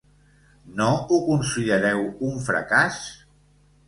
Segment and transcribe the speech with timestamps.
[0.77, 2.99] No ho considereu un fracàs?